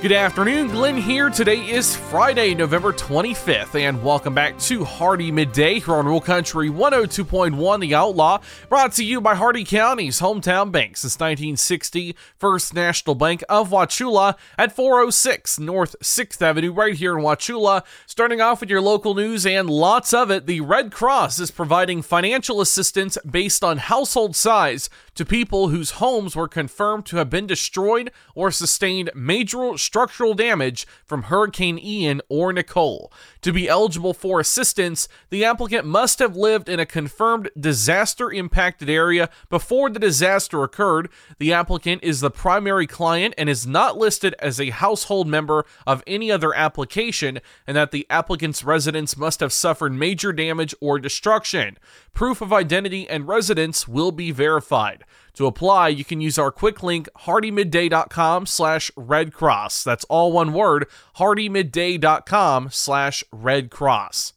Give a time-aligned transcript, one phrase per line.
[0.00, 1.28] Good afternoon, Glenn here.
[1.28, 6.70] Today is Friday, November 25th, and welcome back to Hardee Midday here on Rural Country
[6.70, 8.38] 102.1 The Outlaw,
[8.70, 14.38] brought to you by Hardee County's hometown bank since 1960, First National Bank of Wauchula
[14.56, 17.84] at 406 North 6th Avenue, right here in Wauchula.
[18.06, 22.00] Starting off with your local news and lots of it, the Red Cross is providing
[22.00, 27.46] financial assistance based on household size to people whose homes were confirmed to have been
[27.46, 33.12] destroyed or sustained major structural damage from Hurricane Ian or Nicole.
[33.42, 38.90] To be eligible for assistance, the applicant must have lived in a confirmed disaster impacted
[38.90, 41.08] area before the disaster occurred.
[41.38, 46.02] The applicant is the primary client and is not listed as a household member of
[46.06, 51.78] any other application, and that the applicant's residence must have suffered major damage or destruction.
[52.12, 55.04] Proof of identity and residence will be verified.
[55.34, 59.84] To apply, you can use our quick link, hardeemidday.com slash red cross.
[59.84, 64.32] That's all one word, hardeemidday.com slash red cross.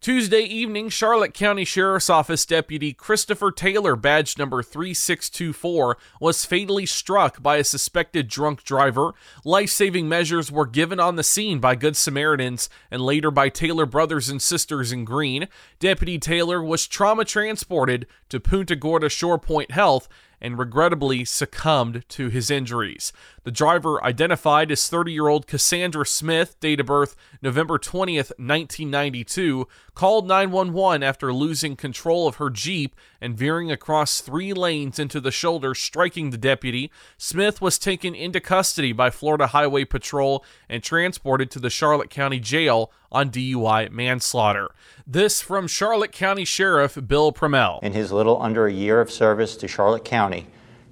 [0.00, 7.42] Tuesday evening, Charlotte County Sheriff's Office Deputy Christopher Taylor, badge number 3624, was fatally struck
[7.42, 9.12] by a suspected drunk driver.
[9.44, 13.86] Life saving measures were given on the scene by Good Samaritans and later by Taylor
[13.86, 15.48] brothers and sisters in green.
[15.78, 20.08] Deputy Taylor was trauma transported to Punta Gorda Shore Point Health
[20.40, 23.12] and regrettably succumbed to his injuries.
[23.44, 29.66] The driver, identified as 30 year old Cassandra Smith, date of birth November 20th, 1992,
[30.00, 35.30] called 911 after losing control of her Jeep and veering across three lanes into the
[35.30, 36.90] shoulder, striking the deputy.
[37.18, 42.40] Smith was taken into custody by Florida Highway Patrol and transported to the Charlotte County
[42.40, 44.70] Jail on DUI manslaughter.
[45.06, 47.80] This from Charlotte County Sheriff Bill Prummell.
[47.82, 50.46] In his little under a year of service to Charlotte County,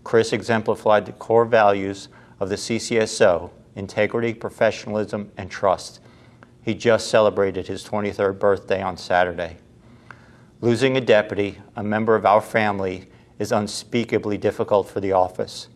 [0.04, 6.00] Chris exemplified the core values of the CCSO integrity, professionalism, and trust.
[6.68, 9.56] He just celebrated his 23rd birthday on Saturday.
[10.60, 13.08] Losing a deputy, a member of our family,
[13.38, 15.68] is unspeakably difficult for the office.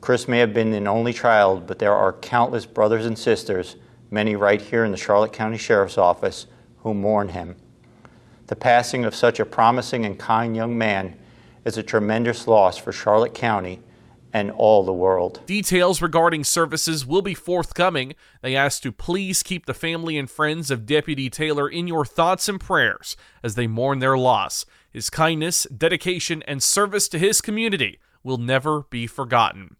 [0.00, 3.76] Chris may have been an only child, but there are countless brothers and sisters,
[4.10, 6.48] many right here in the Charlotte County Sheriff's Office,
[6.78, 7.54] who mourn him.
[8.48, 11.16] The passing of such a promising and kind young man
[11.64, 13.80] is a tremendous loss for Charlotte County
[14.36, 15.40] and all the world.
[15.46, 18.14] Details regarding services will be forthcoming.
[18.42, 22.46] They ask to please keep the family and friends of Deputy Taylor in your thoughts
[22.46, 24.66] and prayers as they mourn their loss.
[24.90, 29.76] His kindness, dedication, and service to his community will never be forgotten.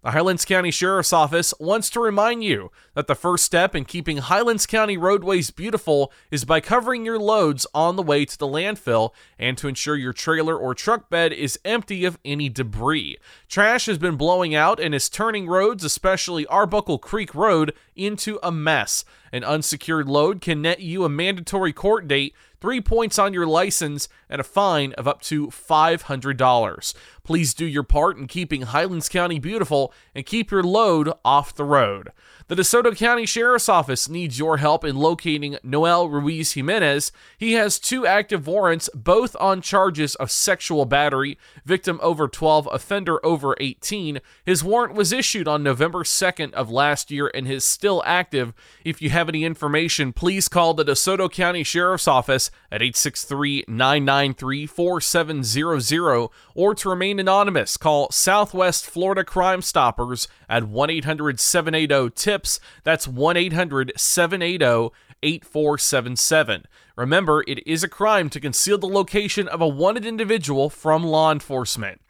[0.00, 4.18] The Highlands County Sheriff's Office wants to remind you that the first step in keeping
[4.18, 9.10] Highlands County roadways beautiful is by covering your loads on the way to the landfill
[9.40, 13.18] and to ensure your trailer or truck bed is empty of any debris.
[13.48, 18.52] Trash has been blowing out and is turning roads, especially Arbuckle Creek Road, into a
[18.52, 19.04] mess.
[19.32, 24.08] An unsecured load can net you a mandatory court date three points on your license,
[24.28, 26.94] and a fine of up to $500.
[27.28, 31.62] Please do your part in keeping Highlands County beautiful and keep your load off the
[31.62, 32.10] road.
[32.46, 37.12] The DeSoto County Sheriff's Office needs your help in locating Noel Ruiz Jimenez.
[37.36, 41.36] He has two active warrants, both on charges of sexual battery,
[41.66, 44.20] victim over 12, offender over 18.
[44.46, 48.54] His warrant was issued on November 2nd of last year and is still active.
[48.82, 54.64] If you have any information, please call the DeSoto County Sheriff's Office at 863 993
[54.64, 62.60] 4700 or to remain anonymous, call Southwest Florida Crime Stoppers at 1 800 780 TIPS.
[62.84, 66.66] That's 1 800 780 8477.
[66.96, 71.32] Remember, it is a crime to conceal the location of a wanted individual from law
[71.32, 72.00] enforcement.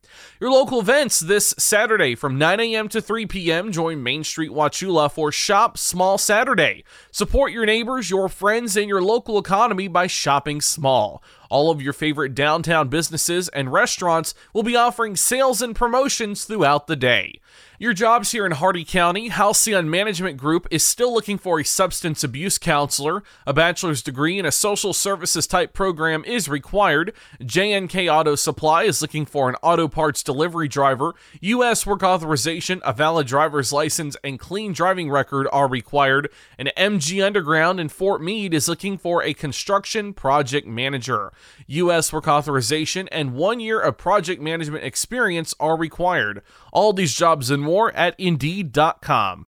[0.41, 2.89] Your local events this Saturday from 9 a.m.
[2.89, 3.73] to 3 p.m.
[3.73, 6.85] Join Main Street Wauchula for Shop Small Saturday.
[7.11, 11.23] Support your neighbors, your friends, and your local economy by shopping small.
[11.49, 16.87] All of your favorite downtown businesses and restaurants will be offering sales and promotions throughout
[16.87, 17.41] the day.
[17.81, 22.25] Your jobs here in Hardee County, Halcyon Management Group is still looking for a substance
[22.25, 23.23] abuse counselor.
[23.47, 27.13] A bachelor's degree in a social services type program is required.
[27.41, 31.15] JNK Auto Supply is looking for an auto parts delivery driver.
[31.41, 31.87] U.S.
[31.87, 36.31] work authorization, a valid driver's license, and clean driving record are required.
[36.59, 41.33] And MG Underground in Fort Meade is looking for a construction project manager.
[41.67, 42.13] U.S.
[42.13, 46.43] work authorization and one year of project management experience are required.
[46.73, 49.48] All these jobs and more at Indeed.com.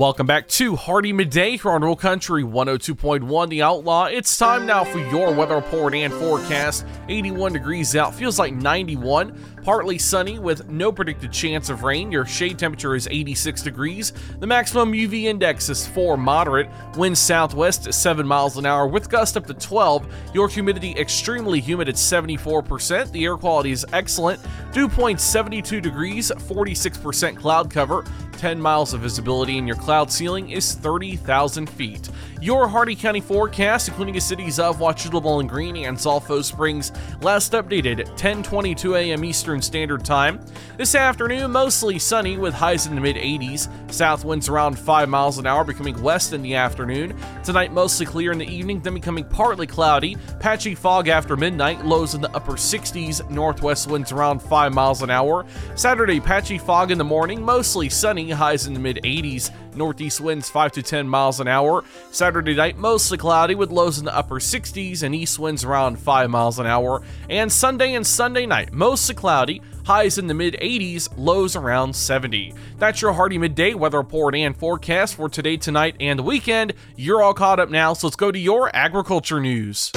[0.00, 4.06] Welcome back to Hardee Midday here on Rural Country 102.1 The Outlaw.
[4.06, 6.86] It's time now for your weather report and forecast.
[7.10, 9.38] 81 degrees out, feels like 91.
[9.62, 12.10] Partly sunny with no predicted chance of rain.
[12.10, 14.14] Your shade temperature is 86 degrees.
[14.38, 16.70] The maximum UV index is 4 moderate.
[16.96, 20.06] Wind southwest at 7 miles an hour with gust up to 12.
[20.32, 23.12] Your humidity extremely humid at 74%.
[23.12, 24.40] The air quality is excellent.
[24.72, 28.02] Dew point 72 degrees, 46% cloud cover.
[28.38, 32.08] 10 miles of visibility, in your cloud ceiling is 30,000 feet.
[32.42, 36.90] Your Hardee County forecast, including the cities of Wauchula, Bowling Green, and Sulphur Springs,
[37.20, 39.22] last updated at 10:22 a.m.
[39.26, 40.40] Eastern Standard Time.
[40.78, 43.68] This afternoon, mostly sunny with highs in the mid 80s.
[43.92, 47.14] South winds around 5 miles an hour, becoming west in the afternoon.
[47.44, 50.16] Tonight, mostly clear in the evening, then becoming partly cloudy.
[50.38, 53.28] Patchy fog after midnight, lows in the upper 60s.
[53.28, 55.44] Northwest winds around 5 miles an hour.
[55.74, 59.50] Saturday, patchy fog in the morning, mostly sunny, highs in the mid 80s.
[59.76, 61.84] Northeast winds 5 to 10 miles an hour.
[62.10, 66.30] Saturday night, mostly cloudy with lows in the upper 60s and east winds around 5
[66.30, 67.02] miles an hour.
[67.28, 72.54] And Sunday and Sunday night, mostly cloudy, highs in the mid 80s, lows around 70.
[72.78, 76.74] That's your Hardee Midday weather report and forecast for today, tonight, and the weekend.
[76.96, 79.90] You're all caught up now, so let's go to your agriculture news.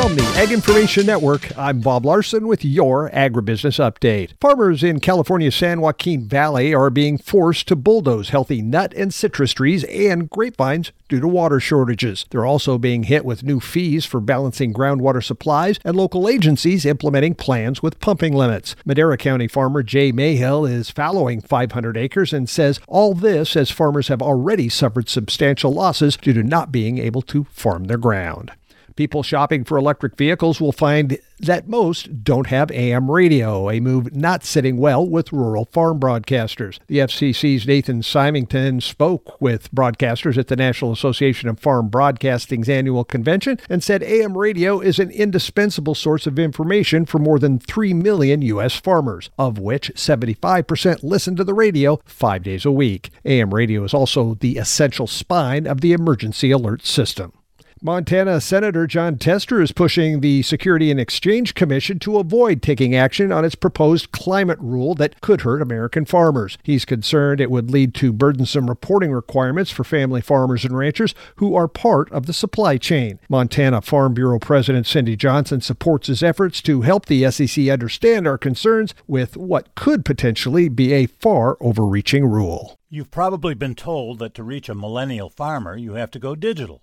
[0.00, 4.30] From the Ag Information Network, I'm Bob Larson with your agribusiness update.
[4.40, 9.52] Farmers in California's San Joaquin Valley are being forced to bulldoze healthy nut and citrus
[9.52, 12.26] trees and grapevines due to water shortages.
[12.30, 17.34] They're also being hit with new fees for balancing groundwater supplies and local agencies implementing
[17.34, 18.76] plans with pumping limits.
[18.84, 24.06] Madera County farmer Jay Mayhill is fallowing 500 acres and says all this as farmers
[24.06, 28.52] have already suffered substantial losses due to not being able to farm their ground.
[28.98, 34.12] People shopping for electric vehicles will find that most don't have AM radio, a move
[34.12, 36.80] not sitting well with rural farm broadcasters.
[36.88, 43.04] The FCC's Nathan Simington spoke with broadcasters at the National Association of Farm Broadcasting's annual
[43.04, 47.94] convention and said AM radio is an indispensable source of information for more than 3
[47.94, 48.74] million U.S.
[48.74, 53.10] farmers, of which 75% listen to the radio five days a week.
[53.24, 57.32] AM radio is also the essential spine of the emergency alert system.
[57.80, 63.30] Montana Senator Jon Tester is pushing the Security and Exchange Commission to avoid taking action
[63.30, 66.58] on its proposed climate rule that could hurt American farmers.
[66.64, 71.54] He's concerned it would lead to burdensome reporting requirements for family farmers and ranchers who
[71.54, 73.20] are part of the supply chain.
[73.28, 78.38] Montana Farm Bureau President Cyndi Johnson supports his efforts to help the SEC understand our
[78.38, 82.76] concerns with what could potentially be a far overreaching rule.
[82.90, 86.82] You've probably been told that to reach a millennial farmer, you have to go digital.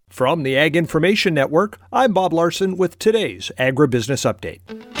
[0.11, 5.00] From the Ag Information Network, I'm Bob Larson with today's Agribusiness Update.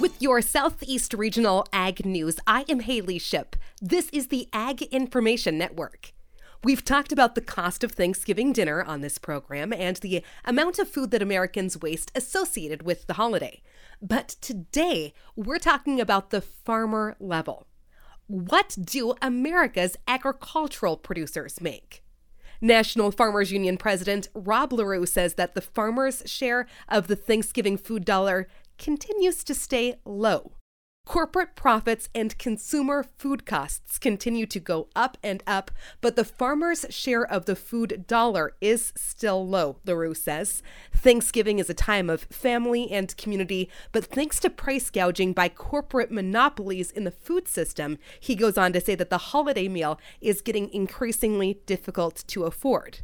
[0.00, 3.56] With your Southeast Regional Ag News, I am Haley Ship.
[3.82, 6.12] This is the Ag Information Network.
[6.62, 10.88] We've talked about the cost of Thanksgiving dinner on this program and the amount of
[10.88, 13.60] food that Americans waste associated with the holiday.
[14.00, 17.66] But today, we're talking about the farmer level.
[18.28, 22.04] What do America's agricultural producers make?
[22.60, 28.04] National Farmers Union President Rob Larew says that the farmers' share of the Thanksgiving food
[28.04, 30.52] dollar continues to stay low.
[31.08, 35.70] Corporate profits and consumer food costs continue to go up and up,
[36.02, 40.62] but the farmer's share of the food dollar is still low, Larew says.
[40.94, 46.12] Thanksgiving is a time of family and community, but thanks to price gouging by corporate
[46.12, 50.42] monopolies in the food system, he goes on to say that the holiday meal is
[50.42, 52.98] getting increasingly difficult to afford.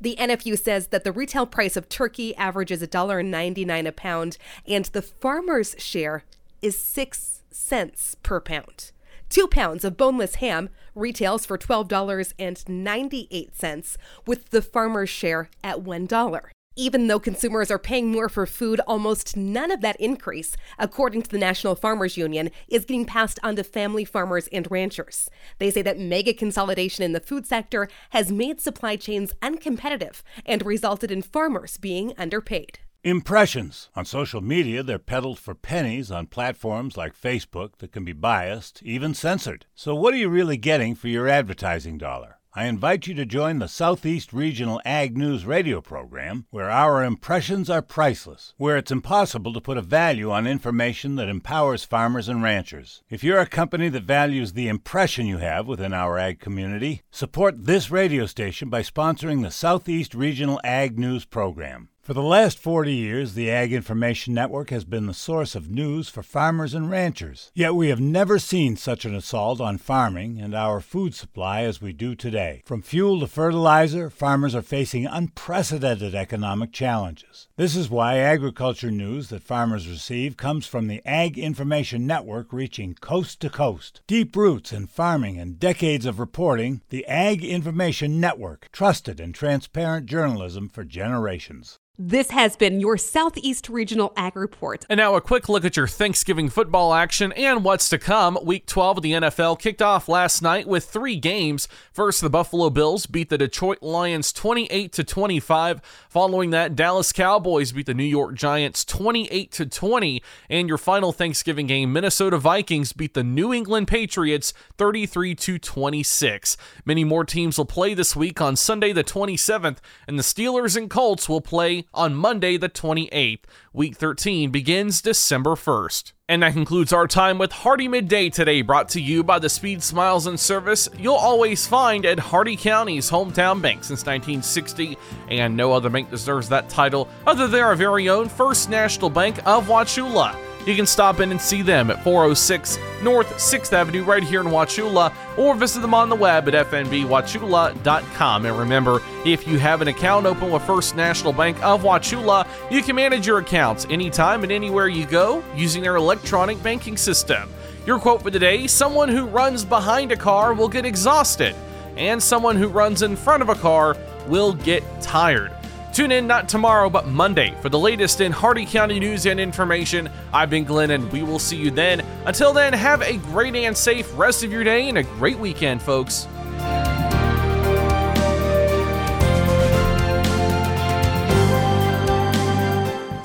[0.00, 4.36] The NFU says that the retail price of turkey averages $1.99 a pound,
[4.66, 6.24] and the farmer's share
[6.62, 8.92] is 6 cents per pound.
[9.28, 16.50] Two pounds of boneless ham retails for $12.98, with the farmer's share at $1.
[16.78, 21.28] Even though consumers are paying more for food, almost none of that increase, according to
[21.28, 25.28] the National Farmers Union, is getting passed on to family farmers and ranchers.
[25.58, 30.64] They say that mega consolidation in the food sector has made supply chains uncompetitive and
[30.64, 32.78] resulted in farmers being underpaid.
[33.02, 33.90] Impressions.
[33.96, 38.84] On social media, they're peddled for pennies on platforms like Facebook that can be biased,
[38.84, 39.66] even censored.
[39.74, 42.37] So, what are you really getting for your advertising dollar?
[42.54, 47.68] I invite you to join the Southeast Regional Ag News radio program, where our impressions
[47.68, 52.42] are priceless, where it's impossible to put a value on information that empowers farmers and
[52.42, 53.02] ranchers.
[53.10, 57.66] If you're a company that values the impression you have within our ag community, support
[57.66, 61.90] this radio station by sponsoring the Southeast Regional Ag News program.
[62.08, 66.08] For the last 40 years, the Ag Information Network has been the source of news
[66.08, 67.52] for farmers and ranchers.
[67.54, 71.82] Yet we have never seen such an assault on farming and our food supply as
[71.82, 72.62] we do today.
[72.64, 77.47] From fuel to fertilizer, farmers are facing unprecedented economic challenges.
[77.58, 82.94] This is why agriculture news that farmers receive comes from the Ag Information Network reaching
[82.94, 84.00] coast to coast.
[84.06, 90.06] Deep roots in farming and decades of reporting, the Ag Information Network, trusted and transparent
[90.06, 91.80] journalism for generations.
[92.00, 94.86] This has been your Southeast Regional Ag Report.
[94.88, 98.38] And now a quick look at your Thanksgiving football action and what's to come.
[98.40, 101.66] Week 12 of the NFL kicked off last night with three games.
[101.90, 105.80] First, the Buffalo Bills beat the Detroit Lions 28 to 25.
[106.08, 110.22] Following that, Dallas Cowboys beat the New York Giants 28 to 20.
[110.50, 116.56] And your final Thanksgiving game, Minnesota Vikings beat the New England Patriots 33 to 26.
[116.84, 120.90] Many more teams will play this week on Sunday the 27th, and the Steelers and
[120.90, 123.44] Colts will play on Monday, the 28th.
[123.72, 126.12] Week 13 begins December 1st.
[126.30, 129.82] And that concludes our time with Hardee Midday today, brought to you by the speed,
[129.82, 134.98] smiles, and service you'll always find at Hardee County's hometown bank since 1960.
[135.28, 139.38] And no other bank deserves that title other than our very own First National Bank
[139.46, 140.36] of Wauchula.
[140.68, 144.48] You can stop in and see them at 406 North 6th Avenue right here in
[144.48, 148.44] Wauchula or visit them on the web at fnbwauchula.com.
[148.44, 152.82] And remember, if you have an account open with First National Bank of Wauchula, you
[152.82, 157.48] can manage your accounts anytime and anywhere you go using their electronic banking system.
[157.86, 161.56] Your quote for today someone who runs behind a car will get exhausted,
[161.96, 163.96] and someone who runs in front of a car
[164.26, 165.57] will get tired.
[165.98, 170.08] Tune in not tomorrow, but Monday for the latest in Hardee County news and information.
[170.32, 172.06] I've been Glenn, and we will see you then.
[172.24, 175.82] Until then, have a great and safe rest of your day and a great weekend,
[175.82, 176.28] folks.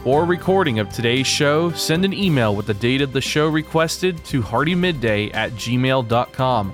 [0.04, 4.26] For recording of today's show, send an email with the date of the show requested
[4.26, 6.74] to hardeemidday at gmail.com.